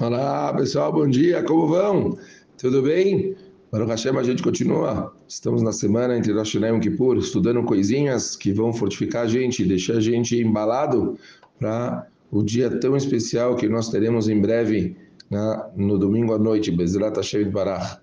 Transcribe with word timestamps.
Olá 0.00 0.54
pessoal, 0.54 0.90
bom 0.90 1.06
dia, 1.06 1.42
como 1.42 1.66
vão? 1.66 2.18
Tudo 2.56 2.80
bem? 2.80 3.36
Baruch 3.70 3.90
Hashem, 3.90 4.16
a 4.16 4.22
gente 4.22 4.42
continua. 4.42 5.14
Estamos 5.28 5.60
na 5.60 5.72
semana 5.72 6.16
entre 6.16 6.32
Rosh 6.32 6.54
Hashanah 6.54 6.68
e 6.68 6.70
Yom 6.70 6.80
Kippur, 6.80 7.18
estudando 7.18 7.62
coisinhas 7.64 8.34
que 8.34 8.50
vão 8.50 8.72
fortificar 8.72 9.24
a 9.24 9.26
gente, 9.26 9.62
deixar 9.62 9.98
a 9.98 10.00
gente 10.00 10.40
embalado 10.40 11.18
para 11.58 12.06
o 12.30 12.42
dia 12.42 12.70
tão 12.80 12.96
especial 12.96 13.56
que 13.56 13.68
nós 13.68 13.90
teremos 13.90 14.26
em 14.26 14.40
breve, 14.40 14.96
na, 15.28 15.70
no 15.76 15.98
domingo 15.98 16.32
à 16.32 16.38
noite, 16.38 16.70
Bezrat 16.70 17.16
Hashem 17.16 17.50
Barach. 17.50 18.00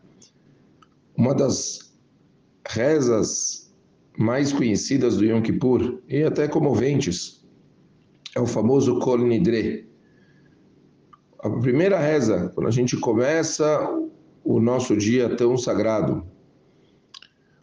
Uma 1.18 1.34
das 1.34 1.92
rezas 2.70 3.74
mais 4.16 4.54
conhecidas 4.54 5.18
do 5.18 5.26
Yom 5.26 5.42
Kippur, 5.42 5.98
e 6.08 6.22
até 6.22 6.48
comoventes, 6.48 7.44
é 8.36 8.40
o 8.40 8.46
famoso 8.46 9.00
Kol 9.00 9.18
Nidre 9.18 9.87
a 11.40 11.50
primeira 11.50 12.00
reza, 12.00 12.52
quando 12.54 12.68
a 12.68 12.72
gente 12.72 12.98
começa 12.98 13.88
o 14.44 14.60
nosso 14.60 14.96
dia 14.96 15.36
tão 15.36 15.58
sagrado. 15.58 16.26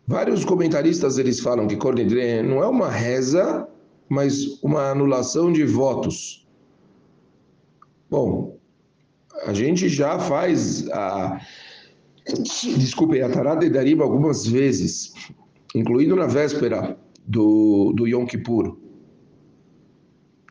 Vários 0.07 0.45
comentaristas 0.45 1.19
eles 1.19 1.41
falam 1.41 1.67
que 1.67 1.77
Cornidre 1.77 2.43
não 2.43 2.63
é 2.63 2.69
uma 2.69 2.91
reza, 2.91 3.67
mas 4.09 4.63
uma 4.63 4.91
anulação 4.91 5.51
de 5.51 5.65
votos. 5.65 6.47
Bom, 8.11 8.59
a 9.47 9.53
gente 9.53 9.89
já 9.89 10.19
faz 10.19 10.89
a 10.91 11.41
desculpe, 12.77 13.21
a 13.21 13.29
Tarada 13.29 13.65
e 13.65 13.71
Dariba 13.71 14.05
algumas 14.05 14.47
vezes, 14.47 15.13
incluindo 15.75 16.15
na 16.17 16.27
véspera 16.27 16.99
do, 17.27 17.93
do 17.95 18.07
Yom 18.07 18.27
Kippur. 18.27 18.77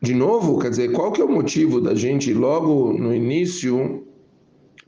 De 0.04 0.14
novo, 0.14 0.60
quer 0.60 0.70
dizer, 0.70 0.92
qual 0.92 1.14
que 1.14 1.22
é 1.22 1.24
o 1.24 1.32
motivo 1.32 1.80
da 1.80 1.96
gente 1.96 2.34
logo 2.34 2.92
no 2.92 3.16
início 3.16 4.06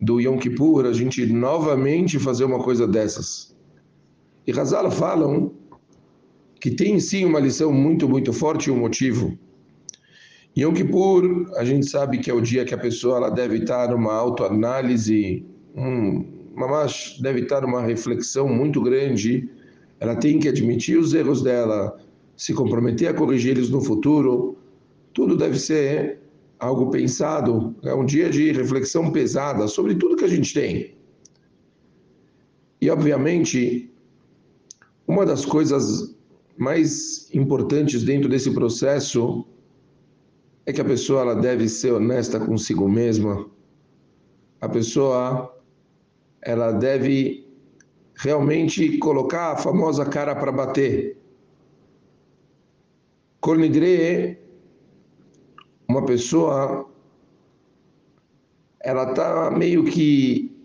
do 0.01 0.19
Yom 0.19 0.37
Kippur 0.37 0.85
a 0.85 0.91
gente 0.91 1.25
novamente 1.25 2.19
fazer 2.19 2.43
uma 2.43 2.61
coisa 2.61 2.85
dessas? 2.85 3.55
E 4.45 4.51
Hazal 4.51 4.91
falam 4.91 5.53
que 6.59 6.69
tem 6.69 6.99
sim 6.99 7.23
uma 7.23 7.39
lição 7.39 7.71
muito, 7.71 8.09
muito 8.09 8.33
forte 8.33 8.67
e 8.67 8.71
um 8.73 8.77
motivo. 8.77 9.39
Yom 10.57 10.73
Kippur, 10.73 11.49
a 11.55 11.63
gente 11.63 11.89
sabe 11.89 12.17
que 12.17 12.29
é 12.29 12.33
o 12.33 12.41
dia 12.41 12.65
que 12.65 12.73
a 12.73 12.77
pessoa 12.77 13.15
ela 13.15 13.29
deve 13.29 13.59
estar 13.59 13.91
numa 13.91 14.13
autoanálise, 14.13 15.45
um, 15.77 16.25
mas 16.53 17.17
deve 17.21 17.43
estar 17.43 17.61
numa 17.61 17.81
reflexão 17.81 18.49
muito 18.49 18.81
grande. 18.81 19.49
Ela 19.97 20.17
tem 20.17 20.39
que 20.39 20.49
admitir 20.49 20.99
os 20.99 21.13
erros 21.13 21.41
dela, 21.41 21.97
se 22.35 22.53
comprometer 22.53 23.07
a 23.07 23.13
corrigir 23.13 23.51
eles 23.51 23.69
no 23.69 23.79
futuro 23.79 24.57
tudo 25.15 25.37
deve 25.37 25.57
ser 25.57 26.19
algo 26.59 26.91
pensado, 26.91 27.73
é 27.83 27.95
um 27.95 28.05
dia 28.05 28.29
de 28.29 28.51
reflexão 28.51 29.11
pesada 29.11 29.65
sobre 29.65 29.95
tudo 29.95 30.17
que 30.17 30.25
a 30.25 30.27
gente 30.27 30.53
tem. 30.53 30.93
E, 32.81 32.89
obviamente, 32.89 33.89
uma 35.07 35.25
das 35.25 35.45
coisas 35.45 36.13
mais 36.57 37.33
importantes 37.33 38.03
dentro 38.03 38.27
desse 38.27 38.51
processo 38.51 39.45
é 40.65 40.73
que 40.73 40.81
a 40.81 40.85
pessoa 40.85 41.21
ela 41.21 41.35
deve 41.35 41.69
ser 41.69 41.93
honesta 41.93 42.37
consigo 42.37 42.89
mesma. 42.89 43.49
A 44.59 44.67
pessoa 44.67 45.57
ela 46.41 46.73
deve 46.73 47.47
realmente 48.15 48.97
colocar 48.97 49.53
a 49.53 49.57
famosa 49.57 50.05
cara 50.05 50.35
para 50.35 50.51
bater. 50.51 51.17
Cornidre 53.39 54.44
uma 55.87 56.05
pessoa 56.05 56.89
ela 58.81 59.09
está 59.09 59.49
meio 59.49 59.83
que 59.83 60.55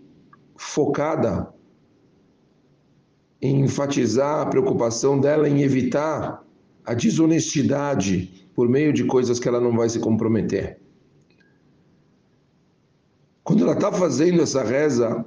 focada 0.56 1.52
em 3.40 3.62
enfatizar 3.62 4.40
a 4.40 4.46
preocupação 4.46 5.18
dela 5.18 5.48
em 5.48 5.62
evitar 5.62 6.44
a 6.84 6.92
desonestidade 6.92 8.50
por 8.54 8.68
meio 8.68 8.92
de 8.92 9.04
coisas 9.04 9.38
que 9.38 9.48
ela 9.48 9.60
não 9.60 9.74
vai 9.74 9.88
se 9.88 9.98
comprometer. 9.98 10.78
Quando 13.42 13.64
ela 13.64 13.72
está 13.72 13.90
fazendo 13.90 14.42
essa 14.42 14.62
reza, 14.62 15.24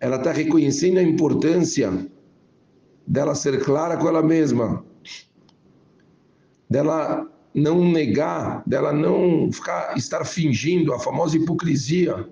ela 0.00 0.16
está 0.16 0.32
reconhecendo 0.32 0.98
a 0.98 1.02
importância 1.02 2.10
dela 3.06 3.34
ser 3.36 3.64
clara 3.64 3.96
com 3.96 4.08
ela 4.08 4.22
mesma, 4.22 4.84
dela 6.68 7.30
não 7.54 7.84
negar, 7.84 8.62
dela 8.66 8.92
não 8.92 9.52
ficar, 9.52 9.96
estar 9.96 10.24
fingindo 10.24 10.92
a 10.92 10.98
famosa 10.98 11.36
hipocrisia. 11.36 12.28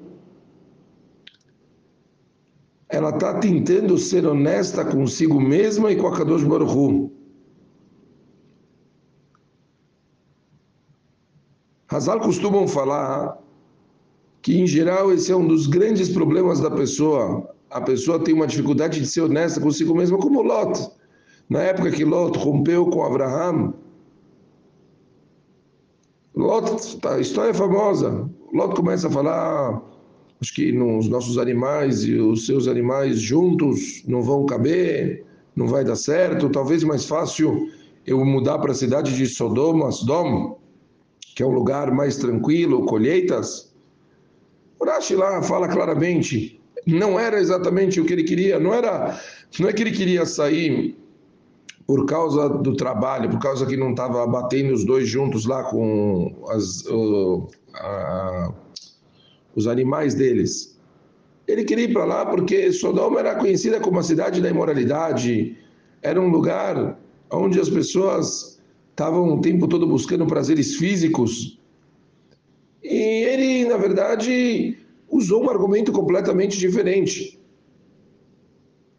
Ela 2.88 3.10
está 3.10 3.38
tentando 3.38 3.96
ser 3.98 4.26
honesta 4.26 4.84
consigo 4.84 5.40
mesma 5.40 5.92
e 5.92 5.96
com 5.96 6.06
a 6.08 6.16
Kadosh 6.16 6.44
Baruch. 6.44 7.10
Hazal 11.88 12.20
costumam 12.20 12.66
falar 12.66 13.38
que, 14.42 14.60
em 14.60 14.66
geral, 14.66 15.12
esse 15.12 15.30
é 15.30 15.36
um 15.36 15.46
dos 15.46 15.66
grandes 15.66 16.08
problemas 16.08 16.60
da 16.60 16.70
pessoa. 16.70 17.52
A 17.68 17.80
pessoa 17.80 18.18
tem 18.18 18.34
uma 18.34 18.46
dificuldade 18.46 19.00
de 19.00 19.06
ser 19.06 19.22
honesta 19.22 19.60
consigo 19.60 19.94
mesma, 19.94 20.18
como 20.18 20.42
Lot. 20.42 20.88
Na 21.48 21.62
época 21.62 21.90
que 21.90 22.04
Lot 22.04 22.38
rompeu 22.38 22.86
com 22.86 23.04
Abraham, 23.04 23.74
Lot, 26.40 26.96
tá, 27.00 27.20
história 27.20 27.50
é 27.50 27.54
famosa. 27.54 28.26
Lot 28.50 28.74
começa 28.74 29.08
a 29.08 29.10
falar, 29.10 29.82
acho 30.40 30.54
que 30.54 30.72
nos 30.72 31.06
nossos 31.06 31.36
animais 31.36 32.02
e 32.02 32.14
os 32.14 32.46
seus 32.46 32.66
animais 32.66 33.20
juntos 33.20 34.02
não 34.06 34.22
vão 34.22 34.46
caber, 34.46 35.22
não 35.54 35.66
vai 35.66 35.84
dar 35.84 35.96
certo. 35.96 36.48
Talvez 36.48 36.82
mais 36.82 37.04
fácil 37.04 37.68
eu 38.06 38.24
mudar 38.24 38.58
para 38.58 38.72
a 38.72 38.74
cidade 38.74 39.14
de 39.14 39.26
Sodoma, 39.26 39.92
Sodom, 39.92 40.58
que 41.36 41.42
é 41.42 41.46
um 41.46 41.52
lugar 41.52 41.92
mais 41.92 42.16
tranquilo, 42.16 42.86
colheitas. 42.86 43.74
Urashi 44.80 45.14
lá 45.14 45.42
fala 45.42 45.68
claramente, 45.68 46.58
não 46.86 47.20
era 47.20 47.38
exatamente 47.38 48.00
o 48.00 48.04
que 48.06 48.14
ele 48.14 48.24
queria, 48.24 48.58
não 48.58 48.72
era, 48.72 49.20
não 49.58 49.68
é 49.68 49.74
que 49.74 49.82
ele 49.82 49.92
queria 49.92 50.24
sair 50.24 50.96
por 51.90 52.06
causa 52.06 52.48
do 52.48 52.76
trabalho, 52.76 53.28
por 53.28 53.40
causa 53.40 53.66
que 53.66 53.76
não 53.76 53.90
estava 53.90 54.24
batendo 54.24 54.72
os 54.72 54.84
dois 54.84 55.08
juntos 55.08 55.44
lá 55.44 55.64
com 55.64 56.40
as, 56.46 56.84
os 59.56 59.66
animais 59.66 60.14
deles. 60.14 60.78
Ele 61.48 61.64
queria 61.64 61.86
ir 61.86 61.92
para 61.92 62.04
lá 62.04 62.24
porque 62.24 62.72
Sodoma 62.72 63.18
era 63.18 63.34
conhecida 63.34 63.80
como 63.80 63.98
a 63.98 64.04
cidade 64.04 64.40
da 64.40 64.48
imoralidade, 64.48 65.58
era 66.00 66.20
um 66.20 66.28
lugar 66.28 66.96
onde 67.28 67.58
as 67.58 67.68
pessoas 67.68 68.62
estavam 68.90 69.34
o 69.34 69.40
tempo 69.40 69.66
todo 69.66 69.84
buscando 69.84 70.24
prazeres 70.26 70.76
físicos. 70.76 71.58
E 72.84 73.24
ele, 73.24 73.68
na 73.68 73.76
verdade, 73.76 74.78
usou 75.08 75.42
um 75.42 75.50
argumento 75.50 75.90
completamente 75.90 76.56
diferente. 76.56 77.36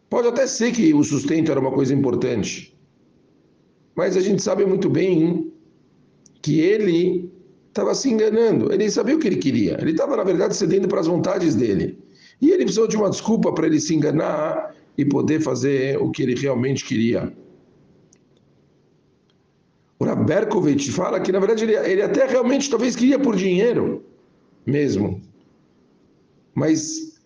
Pode 0.09 0.27
até 0.27 0.45
ser 0.45 0.73
que 0.73 0.93
o 0.93 1.05
sustento 1.05 1.49
era 1.49 1.59
uma 1.61 1.71
coisa 1.71 1.93
importante, 1.93 2.77
mas 4.01 4.17
a 4.17 4.19
gente 4.19 4.41
sabe 4.41 4.65
muito 4.65 4.89
bem 4.89 5.53
que 6.41 6.59
ele 6.59 7.31
estava 7.67 7.93
se 7.93 8.09
enganando. 8.09 8.73
Ele 8.73 8.89
sabia 8.89 9.15
o 9.15 9.19
que 9.19 9.27
ele 9.27 9.35
queria. 9.35 9.77
Ele 9.79 9.91
estava, 9.91 10.17
na 10.17 10.23
verdade, 10.23 10.55
cedendo 10.55 10.87
para 10.87 11.01
as 11.01 11.05
vontades 11.05 11.53
dele. 11.53 11.99
E 12.41 12.49
ele 12.49 12.63
precisou 12.63 12.87
de 12.87 12.97
uma 12.97 13.11
desculpa 13.11 13.53
para 13.53 13.67
ele 13.67 13.79
se 13.79 13.93
enganar 13.93 14.75
e 14.97 15.05
poder 15.05 15.39
fazer 15.39 16.01
o 16.01 16.09
que 16.09 16.23
ele 16.23 16.33
realmente 16.33 16.83
queria. 16.83 17.31
O 19.99 20.03
Raberkovich 20.03 20.91
fala 20.91 21.19
que, 21.19 21.31
na 21.31 21.37
verdade, 21.37 21.63
ele, 21.63 21.75
ele 21.75 22.01
até 22.01 22.25
realmente 22.25 22.71
talvez 22.71 22.95
queria 22.95 23.19
por 23.19 23.35
dinheiro 23.35 24.03
mesmo. 24.65 25.21
Mas 26.55 27.20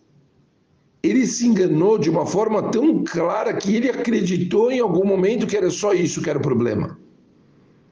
ele 1.05 1.27
se 1.27 1.45
enganou 1.45 1.97
de 1.97 2.09
uma 2.09 2.25
forma 2.25 2.71
tão 2.71 3.03
clara 3.03 3.53
que 3.53 3.75
ele 3.75 3.89
acreditou 3.89 4.71
em 4.71 4.79
algum 4.79 5.05
momento 5.05 5.45
que 5.45 5.55
era 5.55 5.69
só 5.69 5.93
isso 5.93 6.21
que 6.21 6.29
era 6.29 6.39
o 6.39 6.41
problema. 6.41 6.97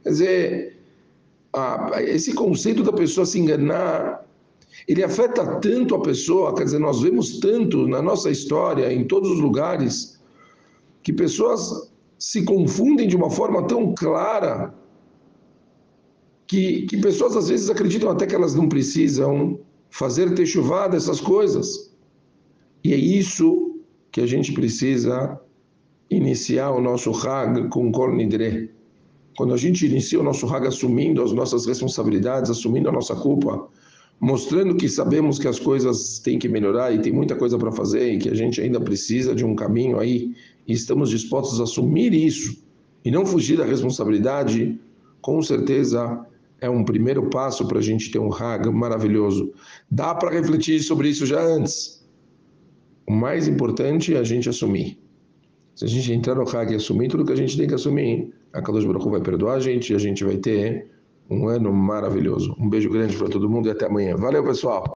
Quer 0.03 0.09
dizer, 0.09 0.79
a, 1.53 2.01
esse 2.01 2.33
conceito 2.33 2.81
da 2.81 2.91
pessoa 2.91 3.25
se 3.25 3.39
enganar, 3.39 4.25
ele 4.87 5.03
afeta 5.03 5.59
tanto 5.59 5.95
a 5.95 6.01
pessoa, 6.01 6.55
quer 6.55 6.63
dizer, 6.63 6.79
nós 6.79 7.01
vemos 7.01 7.39
tanto 7.39 7.87
na 7.87 8.01
nossa 8.01 8.29
história, 8.31 8.91
em 8.91 9.05
todos 9.05 9.29
os 9.29 9.39
lugares, 9.39 10.19
que 11.03 11.13
pessoas 11.13 11.91
se 12.17 12.43
confundem 12.43 13.07
de 13.07 13.15
uma 13.15 13.29
forma 13.29 13.67
tão 13.67 13.93
clara 13.93 14.73
que, 16.47 16.83
que 16.87 16.97
pessoas 16.97 17.35
às 17.35 17.49
vezes 17.49 17.69
acreditam 17.69 18.09
até 18.09 18.25
que 18.25 18.33
elas 18.33 18.55
não 18.55 18.67
precisam 18.67 19.59
fazer 19.89 20.33
ter 20.33 20.45
chuvada 20.45 20.97
essas 20.97 21.21
coisas. 21.21 21.92
E 22.83 22.93
é 22.93 22.97
isso 22.97 23.79
que 24.11 24.19
a 24.21 24.27
gente 24.27 24.51
precisa 24.51 25.39
iniciar 26.09 26.71
o 26.71 26.81
nosso 26.81 27.11
Hag 27.11 27.69
com 27.69 27.91
Kol 27.91 28.13
Nidre. 28.13 28.71
Quando 29.37 29.53
a 29.53 29.57
gente 29.57 29.85
inicia 29.85 30.19
o 30.19 30.23
nosso 30.23 30.45
Hag 30.47 30.67
assumindo 30.67 31.23
as 31.23 31.31
nossas 31.31 31.65
responsabilidades, 31.65 32.51
assumindo 32.51 32.89
a 32.89 32.91
nossa 32.91 33.15
culpa, 33.15 33.67
mostrando 34.19 34.75
que 34.75 34.87
sabemos 34.87 35.39
que 35.39 35.47
as 35.47 35.59
coisas 35.59 36.19
têm 36.19 36.37
que 36.37 36.47
melhorar 36.47 36.93
e 36.93 37.01
tem 37.01 37.11
muita 37.11 37.35
coisa 37.35 37.57
para 37.57 37.71
fazer 37.71 38.13
e 38.13 38.17
que 38.17 38.29
a 38.29 38.35
gente 38.35 38.61
ainda 38.61 38.79
precisa 38.79 39.33
de 39.33 39.43
um 39.43 39.55
caminho 39.55 39.99
aí 39.99 40.35
e 40.67 40.73
estamos 40.73 41.09
dispostos 41.09 41.59
a 41.59 41.63
assumir 41.63 42.13
isso 42.13 42.61
e 43.03 43.11
não 43.11 43.25
fugir 43.25 43.57
da 43.57 43.65
responsabilidade, 43.65 44.79
com 45.21 45.41
certeza 45.41 46.25
é 46.61 46.69
um 46.69 46.85
primeiro 46.85 47.29
passo 47.29 47.67
para 47.67 47.79
a 47.79 47.81
gente 47.81 48.11
ter 48.11 48.19
um 48.19 48.33
Hag 48.33 48.69
maravilhoso. 48.69 49.51
Dá 49.89 50.13
para 50.15 50.29
refletir 50.29 50.81
sobre 50.81 51.09
isso 51.09 51.25
já 51.25 51.41
antes. 51.41 52.02
O 53.07 53.11
mais 53.11 53.47
importante 53.47 54.13
é 54.13 54.19
a 54.19 54.23
gente 54.23 54.49
assumir. 54.49 54.97
Se 55.75 55.85
a 55.85 55.87
gente 55.87 56.13
entrar 56.13 56.35
no 56.35 56.47
Hag 56.47 56.71
e 56.71 56.75
assumir 56.75 57.09
tudo 57.09 57.25
que 57.25 57.33
a 57.33 57.35
gente 57.35 57.57
tem 57.57 57.67
que 57.67 57.73
assumir, 57.73 58.33
a 58.53 58.61
Kadosh 58.61 58.85
Baruch 58.85 59.09
vai 59.09 59.21
perdoar 59.21 59.55
a 59.55 59.59
gente 59.59 59.91
e 59.91 59.95
a 59.95 59.99
gente 59.99 60.23
vai 60.23 60.37
ter 60.37 60.87
um 61.29 61.47
ano 61.47 61.73
maravilhoso. 61.73 62.55
Um 62.59 62.69
beijo 62.69 62.89
grande 62.89 63.17
para 63.17 63.29
todo 63.29 63.49
mundo 63.49 63.67
e 63.67 63.71
até 63.71 63.87
amanhã. 63.87 64.15
Valeu, 64.15 64.43
pessoal! 64.43 64.83